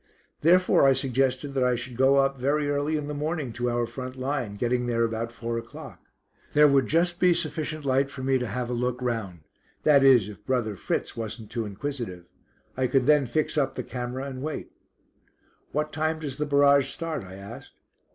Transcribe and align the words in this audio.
Therefore 0.41 0.87
I 0.87 0.93
suggested 0.93 1.49
that 1.49 1.63
I 1.63 1.75
should 1.75 1.95
go 1.95 2.15
up 2.15 2.39
very 2.39 2.67
early 2.67 2.97
in 2.97 3.07
the 3.07 3.13
morning 3.13 3.53
to 3.53 3.69
our 3.69 3.85
front 3.85 4.15
line, 4.15 4.55
getting 4.55 4.87
there 4.87 5.03
about 5.03 5.31
four 5.31 5.59
o'clock. 5.59 5.99
There 6.53 6.67
would 6.67 6.87
just 6.87 7.19
be 7.19 7.35
sufficient 7.35 7.85
light 7.85 8.09
for 8.09 8.23
me 8.23 8.39
to 8.39 8.47
have 8.47 8.71
a 8.71 8.73
look 8.73 8.99
round, 8.99 9.41
that 9.83 10.03
is 10.03 10.27
if 10.27 10.43
Brother 10.43 10.75
Fritz 10.75 11.15
wasn't 11.15 11.51
too 11.51 11.67
inquisitive. 11.67 12.25
I 12.75 12.87
could 12.87 13.05
then 13.05 13.27
fix 13.27 13.59
up 13.59 13.75
the 13.75 13.83
camera 13.83 14.23
and 14.23 14.41
wait. 14.41 14.71
"What 15.71 15.93
time 15.93 16.17
does 16.17 16.37
the 16.39 16.47
barrage 16.47 16.89
start?" 16.89 17.23
I 17.23 17.35
asked. 17.35 17.73